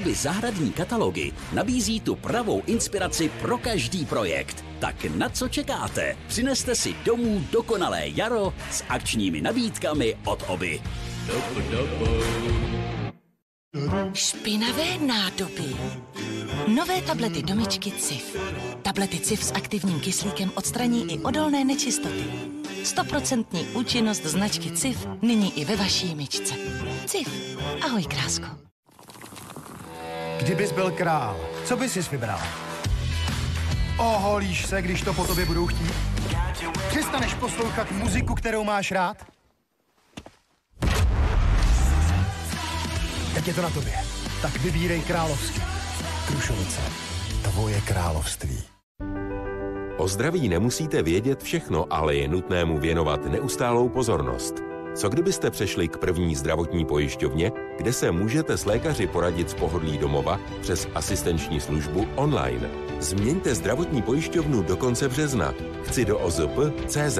[0.03, 4.65] Obě zahradní katalogy nabízí tu pravou inspiraci pro každý projekt.
[4.79, 6.17] Tak na co čekáte?
[6.27, 10.83] Přineste si domů dokonalé jaro s akčními nabídkami od Oby.
[14.15, 15.77] Špinavé nádoby.
[16.69, 18.37] Nové tablety domičky CIF.
[18.83, 22.25] Tablety CIF s aktivním kyslíkem odstraní i odolné nečistoty.
[22.85, 26.55] Stoprocentní účinnost značky CIF nyní i ve vaší myčce.
[27.07, 27.57] CIF.
[27.85, 28.72] Ahoj, krásko.
[30.43, 32.39] Kdybys byl král, co bys si vybral?
[33.99, 35.93] Oholíš se, když to po tobě budou chtít?
[36.89, 39.17] Přestaneš poslouchat muziku, kterou máš rád?
[43.35, 43.95] Teď je to na tobě.
[44.43, 45.61] Tak vybírej královský.
[46.27, 46.81] Krušovice.
[47.43, 48.63] Tvoje království.
[49.97, 54.72] O zdraví nemusíte vědět všechno, ale je nutné mu věnovat neustálou pozornost.
[54.95, 59.99] Co kdybyste přešli k první zdravotní pojišťovně, kde se můžete s lékaři poradit z pohodlí
[59.99, 62.71] domova přes asistenční službu online?
[63.01, 65.55] Změňte zdravotní pojišťovnu do konce března.
[65.83, 67.19] Chci do OZP.cz.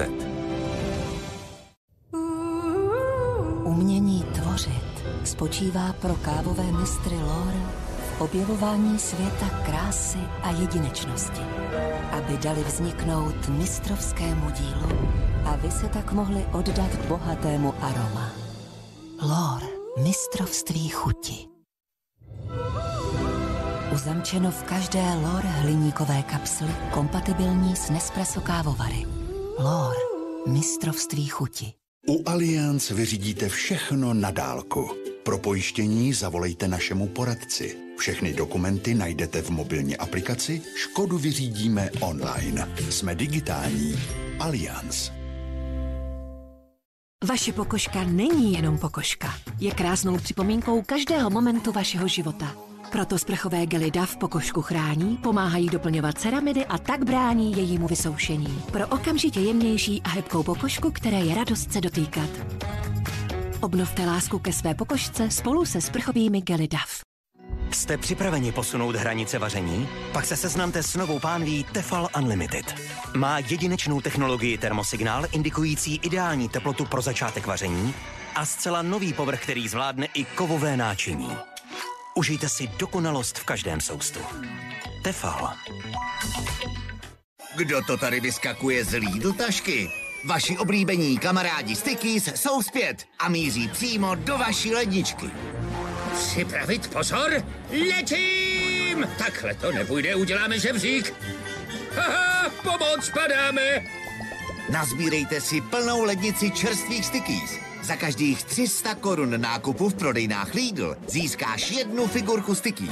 [3.63, 7.61] Umění tvořit spočívá pro kávové mistry Lore
[8.17, 11.41] v objevování světa krásy a jedinečnosti,
[12.11, 18.31] aby dali vzniknout mistrovskému dílu a vy se tak mohli oddat bohatému aroma.
[19.21, 19.67] Lore,
[20.03, 21.47] mistrovství chuti.
[23.93, 29.05] Uzamčeno v každé Lore hliníkové kapsly kompatibilní s Nespresso kávovary.
[29.59, 29.99] Lore,
[30.47, 31.73] mistrovství chuti.
[32.07, 34.89] U Allianz vyřídíte všechno na dálku.
[35.23, 37.77] Pro pojištění zavolejte našemu poradci.
[37.97, 42.69] Všechny dokumenty najdete v mobilní aplikaci Škodu vyřídíme online.
[42.89, 43.99] Jsme digitální.
[44.39, 45.22] Allianz.
[47.27, 49.33] Vaše pokožka není jenom pokožka.
[49.59, 52.55] Je krásnou připomínkou každého momentu vašeho života.
[52.91, 58.61] Proto sprchové gely DAV pokožku chrání, pomáhají doplňovat ceramidy a tak brání jejímu vysoušení.
[58.71, 62.29] Pro okamžitě jemnější a hebkou pokožku, které je radost se dotýkat.
[63.61, 67.12] Obnovte lásku ke své pokožce spolu se sprchovými gely DAV.
[67.73, 69.89] Jste připraveni posunout hranice vaření?
[70.11, 72.75] Pak se seznamte s novou pánví Tefal Unlimited.
[73.17, 77.93] Má jedinečnou technologii termosignál indikující ideální teplotu pro začátek vaření
[78.35, 81.37] a zcela nový povrch, který zvládne i kovové náčiní.
[82.15, 84.19] Užijte si dokonalost v každém soustu.
[85.03, 85.53] Tefal.
[87.55, 89.91] Kdo to tady vyskakuje z Lidl tašky?
[90.25, 95.31] Vaši oblíbení kamarádi Stickies jsou zpět a míří přímo do vaší ledničky.
[96.13, 99.07] Připravit pozor, letím!
[99.17, 101.13] Takhle to nepůjde, uděláme žebřík.
[101.95, 103.83] Haha, pomoc, padáme!
[104.69, 107.59] Nazbírejte si plnou lednici čerstvých Stickies.
[107.83, 112.89] Za každých 300 korun nákupu v prodejnách Lidl získáš jednu figurku Sticky.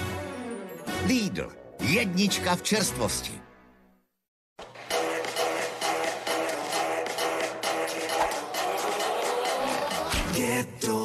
[1.08, 1.52] Lidl.
[1.80, 3.32] Jednička v čerstvosti.
[10.34, 11.01] Jde do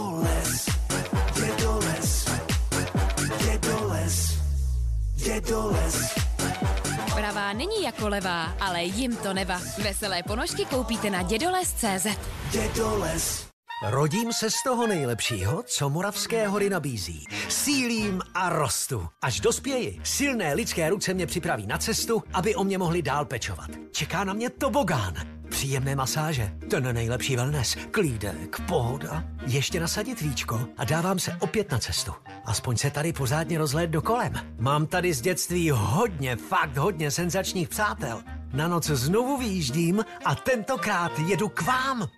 [7.46, 9.60] Pravá není jako levá, ale jim to neva.
[9.82, 12.06] Veselé ponožky koupíte na dědoles.cz.
[12.50, 13.46] Dědoles.
[13.82, 17.24] Rodím se z toho nejlepšího, co Moravské hory nabízí.
[17.48, 19.08] Sílím a rostu.
[19.22, 23.70] Až dospěji, silné lidské ruce mě připraví na cestu, aby o mě mohli dál pečovat.
[23.92, 25.14] Čeká na mě tobogán,
[25.48, 29.24] příjemné masáže, ten nejlepší wellness, klídek, pohoda.
[29.46, 32.12] Ještě nasadit víčko a dávám se opět na cestu.
[32.44, 34.32] Aspoň se tady pořádně rozhléd dokolem.
[34.58, 38.22] Mám tady z dětství hodně, fakt hodně senzačních přátel.
[38.52, 42.08] Na noc znovu vyjíždím a tentokrát jedu k vám.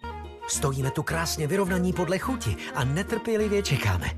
[0.48, 4.10] Stojíme tu krásně vyrovnaní podle chuti a netrpělivě čekáme.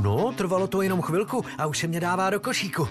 [0.00, 2.88] No, trvalo to jenom chvilku a už se mě dává do košíku.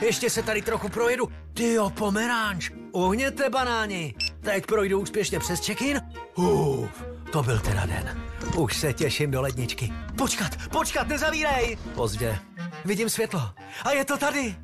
[0.00, 1.28] Ještě se tady trochu projedu.
[1.54, 4.14] Tyjo, pomeranč, uhněte banáni.
[4.44, 6.00] Teď projdu úspěšně přes check-in.
[6.34, 8.22] Uf, to byl teda den.
[8.56, 9.92] Už se těším do ledničky.
[10.18, 11.78] Počkat, počkat, nezavírej!
[11.94, 12.38] Pozdě.
[12.84, 13.40] Vidím světlo.
[13.84, 14.56] A je to tady.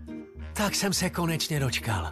[0.53, 2.11] Tak jsem se konečně dočkal.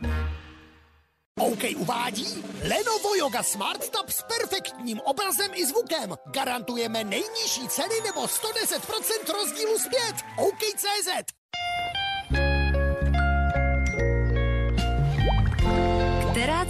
[1.41, 6.15] OK uvádí Lenovo Yoga Smart Tab s perfektním obrazem i zvukem.
[6.27, 10.17] Garantujeme nejnižší ceny nebo 110% rozdílu zpět.
[10.37, 11.33] OK.cz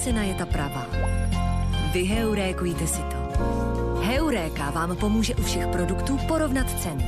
[0.08, 0.88] cena je ta pravá?
[1.92, 3.20] Vyheurékujte si to.
[4.00, 7.04] Heuréka vám pomůže u všech produktů porovnat ceny.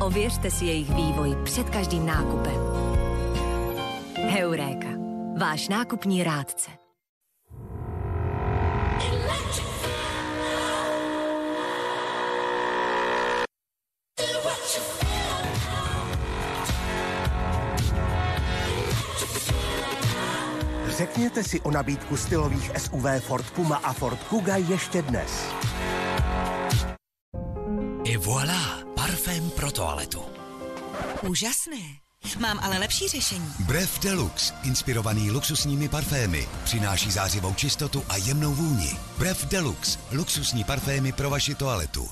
[0.00, 2.60] Ověřte si jejich vývoj před každým nákupem.
[4.30, 4.88] Heuréka.
[5.38, 6.70] Váš nákupní rádce.
[20.98, 25.30] Řekněte si o nabídku stylových SUV Ford Puma a Ford Kuga ještě dnes.
[28.12, 30.22] Et voilà, parfém pro toaletu.
[31.28, 31.76] Úžasné.
[32.40, 33.52] Mám ale lepší řešení.
[33.66, 38.90] Brev Deluxe, inspirovaný luxusními parfémy, přináší zářivou čistotu a jemnou vůni.
[39.18, 42.08] Brev Deluxe, luxusní parfémy pro vaši toaletu.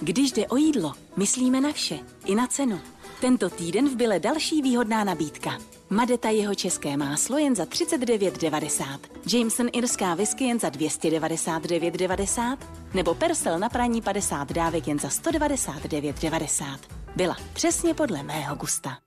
[0.00, 2.80] Když jde o jídlo, myslíme na vše, i na cenu.
[3.20, 5.58] Tento týden v Bile další výhodná nabídka.
[5.90, 8.98] Madeta jeho české máslo jen za 39,90.
[9.32, 12.56] Jameson irská whisky jen za 299,90.
[12.94, 16.78] Nebo Persel na praní 50 dávek jen za 199,90.
[17.16, 18.98] Byla přesně podle mého gusta.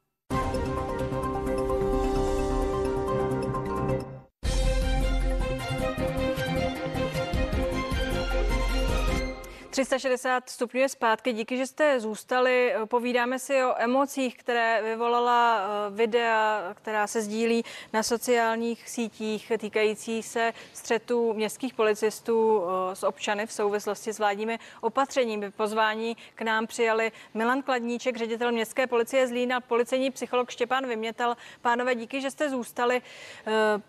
[9.69, 11.33] 360 stupňů je zpátky.
[11.33, 12.73] Díky, že jste zůstali.
[12.85, 20.23] Povídáme si o emocích, které vyvolala eh, videa, která se sdílí na sociálních sítích týkající
[20.23, 25.51] se střetu městských policistů eh, s občany v souvislosti s vládními opatřeními.
[25.51, 31.37] Pozvání k nám přijali Milan Kladníček, ředitel městské policie Zlína, policejní psycholog Štěpán Vymětal.
[31.61, 33.01] Pánové, díky, že jste zůstali.
[33.47, 33.81] Eh,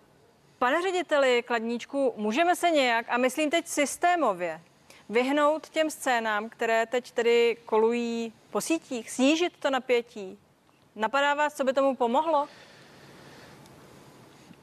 [0.58, 4.60] pane řediteli Kladníčku, můžeme se nějak, a myslím teď systémově,
[5.10, 10.38] vyhnout těm scénám, které teď tedy kolují po sítích, snížit to napětí?
[10.96, 12.48] Napadá vás, co by tomu pomohlo?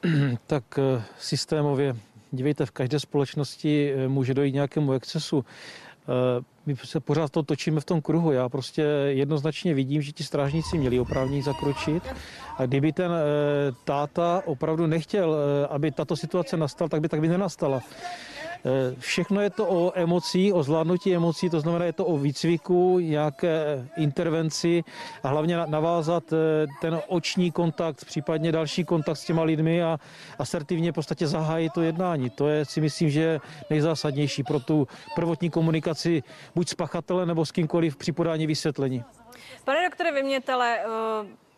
[0.46, 1.96] tak eh, systémově,
[2.30, 5.44] dívejte, v každé společnosti eh, může dojít nějakému excesu.
[5.44, 8.32] Eh, my se pořád to točíme v tom kruhu.
[8.32, 12.02] Já prostě jednoznačně vidím, že ti strážníci měli oprávnění zakročit.
[12.56, 13.12] A kdyby ten
[13.84, 15.36] táta opravdu nechtěl,
[15.70, 17.80] aby tato situace nastala, tak by tak by nenastala.
[18.64, 22.98] Eh, všechno je to o emocích, o zvládnutí emocí, to znamená, je to o výcviku,
[22.98, 24.84] nějaké intervenci
[25.22, 29.98] a hlavně navázat eh, ten oční kontakt, případně další kontakt s těma lidmi a
[30.38, 32.30] asertivně v podstatě zahájit to jednání.
[32.30, 33.40] To je si myslím, že
[33.70, 36.22] nejzásadnější pro tu prvotní komunikaci
[36.54, 39.04] buď s pachatelem nebo s kýmkoliv při podání vysvětlení.
[39.64, 40.86] Pane doktore Vymětele, eh,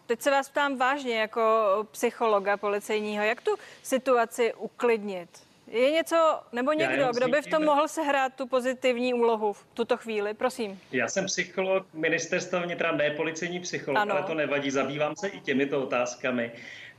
[0.06, 1.42] teď se vás ptám vážně jako
[1.90, 3.50] psychologa policejního, jak tu
[3.82, 5.49] situaci uklidnit?
[5.70, 9.96] Je něco, nebo někdo, kdo by v tom mohl sehrát tu pozitivní úlohu v tuto
[9.96, 10.34] chvíli?
[10.34, 10.80] Prosím.
[10.92, 14.14] Já jsem psycholog ministerstva vnitra, ne policejní psycholog, ano.
[14.14, 16.52] ale to nevadí, zabývám se i těmito otázkami.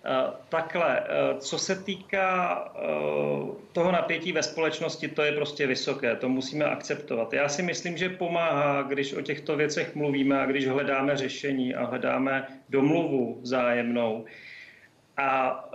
[0.06, 2.66] Uh, takhle, uh, co se týká
[3.40, 7.34] uh, toho napětí ve společnosti, to je prostě vysoké, to musíme akceptovat.
[7.34, 11.86] Já si myslím, že pomáhá, když o těchto věcech mluvíme a když hledáme řešení a
[11.86, 14.26] hledáme domluvu vzájemnou.
[15.22, 15.70] A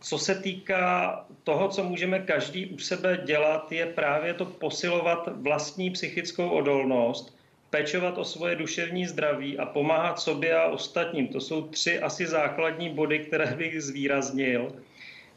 [0.00, 5.90] co se týká toho, co můžeme každý u sebe dělat, je právě to posilovat vlastní
[5.90, 7.36] psychickou odolnost,
[7.70, 11.28] pečovat o svoje duševní zdraví a pomáhat sobě a ostatním.
[11.28, 14.72] To jsou tři asi základní body, které bych zvýraznil.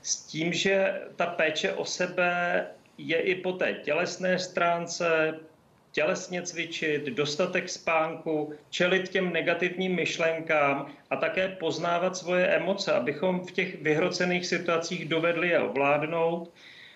[0.01, 2.65] S tím, že ta péče o sebe
[2.97, 5.39] je i po té tělesné stránce,
[5.97, 13.51] tělesně cvičit, dostatek spánku, čelit těm negativním myšlenkám a také poznávat svoje emoce, abychom v
[13.51, 16.53] těch vyhrocených situacích dovedli je ovládnout,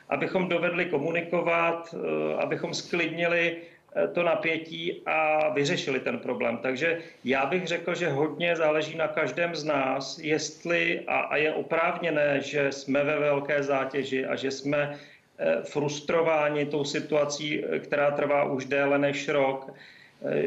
[0.09, 6.57] abychom dovedli komunikovat, eh, abychom sklidnili eh, to napětí a vyřešili ten problém.
[6.61, 11.53] Takže já bych řekl, že hodně záleží na každém z nás, jestli a, a je
[11.53, 14.99] oprávněné, že jsme ve velké zátěži a že jsme
[15.63, 19.73] frustrováni tou situací, která trvá už déle než rok,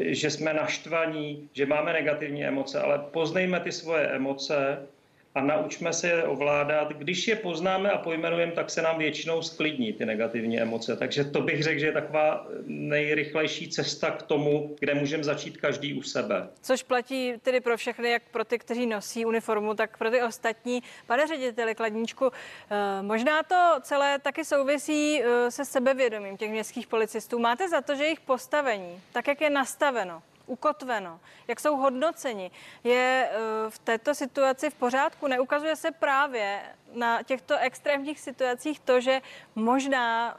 [0.01, 4.87] že jsme naštvaní, že máme negativní emoce, ale poznejme ty svoje emoce,
[5.35, 6.92] a naučme se je ovládat.
[6.92, 10.97] Když je poznáme a pojmenujeme, tak se nám většinou sklidní ty negativní emoce.
[10.97, 15.94] Takže to bych řekl, že je taková nejrychlejší cesta k tomu, kde můžeme začít každý
[15.94, 16.49] u sebe.
[16.62, 20.83] Což platí tedy pro všechny, jak pro ty, kteří nosí uniformu, tak pro ty ostatní.
[21.07, 27.38] Pane řediteli Kladníčku, eh, možná to celé taky souvisí eh, se sebevědomím těch městských policistů.
[27.38, 32.51] Máte za to, že jejich postavení, tak jak je nastaveno, ukotveno, jak jsou hodnoceni,
[32.85, 33.39] je eh,
[33.71, 35.27] v této situaci v pořádku.
[35.27, 36.61] Neukazuje se právě
[36.95, 39.21] na těchto extrémních situacích to, že
[39.55, 40.39] možná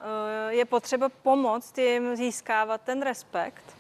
[0.50, 3.76] eh, je potřeba pomoct jim získávat ten respekt?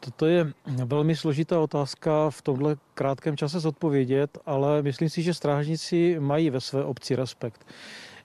[0.00, 0.52] Toto je
[0.84, 6.60] velmi složitá otázka v tomhle krátkém čase zodpovědět, ale myslím si, že strážníci mají ve
[6.60, 7.66] své obci respekt.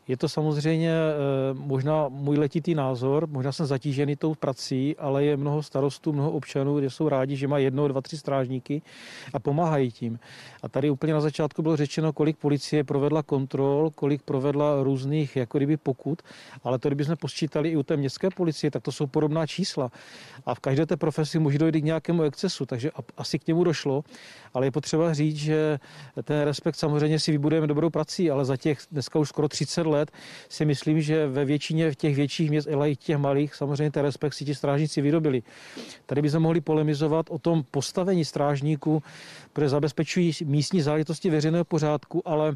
[0.08, 5.38] Je to samozřejmě eh, možná můj letitý názor, možná jsem zatížený tou prací, ale je
[5.38, 8.82] mnoho starostů, mnoho občanů, kde jsou rádi, že mají jedno, dva, tři strážníky
[9.34, 10.20] a pomáhají tím.
[10.64, 15.58] A tady úplně na začátku bylo řečeno, kolik policie provedla kontrol, kolik provedla různých jako
[15.58, 16.22] kdyby pokut,
[16.64, 19.92] ale to, kdybychom posčítali i u té městské policie, tak to jsou podobná čísla.
[20.46, 24.04] A v každé té profesi může dojít k nějakému excesu, takže asi k němu došlo,
[24.54, 25.80] ale je potřeba říct, že
[26.24, 29.97] ten respekt samozřejmě si vybudujeme dobrou prací, ale za těch dneska už skoro 30 let
[29.98, 30.12] let
[30.50, 34.34] si myslím, že ve většině těch větších měst, ale i těch malých, samozřejmě ten respekt
[34.34, 35.44] si ti strážníci vyrobili.
[36.06, 39.04] Tady bychom mohli polemizovat o tom postavení strážníků,
[39.54, 42.56] protože zabezpečují místní záležitosti veřejného pořádku, ale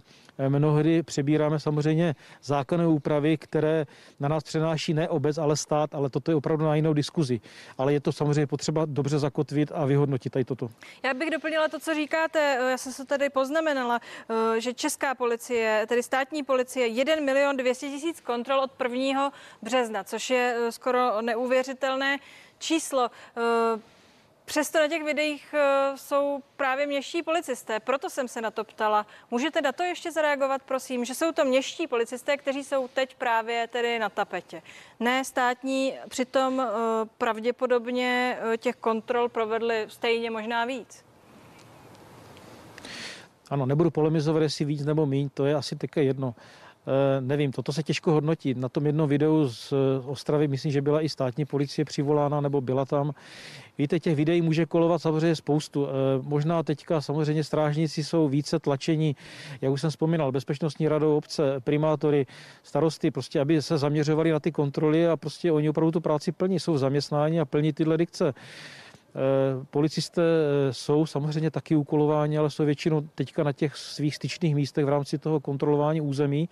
[0.49, 3.85] mnohdy přebíráme samozřejmě zákonné úpravy, které
[4.19, 7.41] na nás přenáší ne obec, ale stát, ale toto je opravdu na jinou diskuzi.
[7.77, 10.69] Ale je to samozřejmě potřeba dobře zakotvit a vyhodnotit tady toto.
[11.03, 12.57] Já bych doplnila to, co říkáte.
[12.71, 17.87] Já jsem se tady poznamenala, eh, že česká policie, tedy státní policie, 1 milion 200
[17.89, 19.31] tisíc kontrol od 1.
[19.61, 22.17] března, což je eh, skoro neuvěřitelné
[22.59, 23.09] číslo.
[24.51, 29.05] Přesto na těch videích eh, jsou právě městští policisté, proto jsem se na to ptala.
[29.31, 33.67] Můžete na to ještě zareagovat, prosím, že jsou to městští policisté, kteří jsou teď právě
[33.67, 34.61] tedy na tapetě.
[34.99, 36.65] Ne státní, přitom eh,
[37.17, 41.05] pravděpodobně eh, těch kontrol provedli stejně možná víc.
[43.49, 46.35] Ano, nebudu polemizovat, jestli víc nebo míň, to je asi také jedno.
[46.87, 48.53] E, nevím, toto se těžko hodnotí.
[48.53, 49.73] Na tom jednom videu z
[50.05, 53.11] Ostravy myslím, že byla i státní policie přivolána, nebo byla tam.
[53.77, 55.87] Víte, těch videí může kolovat samozřejmě spoustu.
[55.87, 55.89] E,
[56.21, 59.15] možná teďka samozřejmě strážníci jsou více tlačení,
[59.61, 62.25] jak už jsem vzpomínal, bezpečnostní radou obce, primátory,
[62.63, 66.59] starosty, prostě aby se zaměřovali na ty kontroly a prostě oni opravdu tu práci plní,
[66.59, 68.33] jsou v zaměstnání a plní tyhle dikce.
[69.15, 74.55] Eh, policisté eh, jsou samozřejmě taky úkolováni, ale jsou většinou teďka na těch svých styčných
[74.55, 76.49] místech v rámci toho kontrolování území,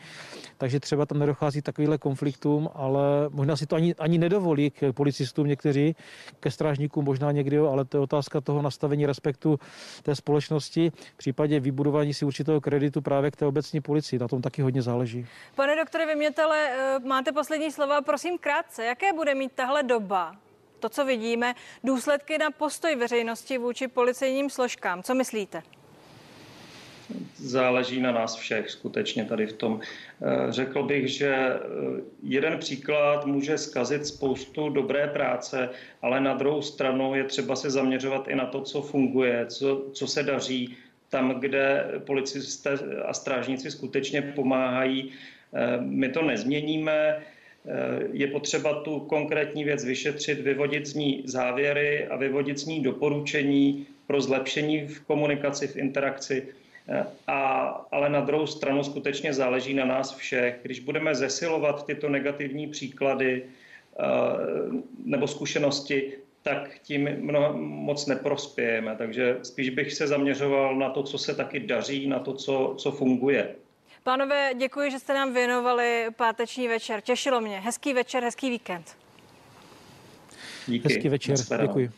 [0.58, 5.48] takže třeba tam nedochází takovýhle konfliktům, ale možná si to ani, ani nedovolí k policistům
[5.48, 5.96] někteří,
[6.40, 9.60] ke strážníkům možná někdy, ale to je otázka toho nastavení respektu
[10.04, 14.20] té společnosti, v případě vybudování si určitého kreditu právě k té obecní policii.
[14.20, 15.26] Na tom taky hodně záleží.
[15.56, 18.86] Pane doktore Vymětele, eh, máte poslední slova, prosím krátce.
[18.86, 20.36] Jaké bude mít tahle doba
[20.80, 25.04] to, co vidíme, důsledky na postoj veřejnosti vůči policejním složkám.
[25.04, 25.64] Co myslíte?
[27.36, 29.80] záleží na nás všech skutečně tady v tom.
[29.82, 31.60] Eh, řekl bych, že eh,
[32.24, 35.70] jeden příklad může skazit spoustu dobré práce,
[36.02, 40.08] ale na druhou stranu je třeba se zaměřovat i na to, co funguje, co, co
[40.08, 40.78] se daří
[41.10, 45.12] tam, kde policisté a strážníci skutečně pomáhají.
[45.54, 47.24] Eh, my to nezměníme,
[48.12, 53.88] je potřeba tu konkrétní věc vyšetřit, vyvodit z ní závěry a vyvodit z ní doporučení
[54.08, 56.48] pro zlepšení v komunikaci, v interakci.
[57.28, 60.60] A, ale na druhou stranu skutečně záleží na nás všech.
[60.64, 64.04] Když budeme zesilovat tyto negativní příklady eh,
[65.06, 68.96] nebo zkušenosti, tak tím mnoho, moc neprospějeme.
[68.96, 72.92] Takže spíš bych se zaměřoval na to, co se taky daří, na to, co, co
[72.92, 73.56] funguje.
[74.04, 77.02] Pánové, děkuji, že jste nám věnovali páteční večer.
[77.02, 77.60] Těšilo mě.
[77.60, 78.98] Hezký večer, hezký víkend.
[80.68, 80.94] Díky.
[80.94, 81.92] Hezký večer, děkuji.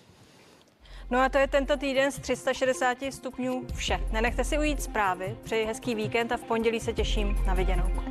[1.11, 3.99] No a to je tento týden z 360 stupňů vše.
[4.11, 8.10] Nenechte si ujít zprávy, přeji hezký víkend a v pondělí se těším na viděnou.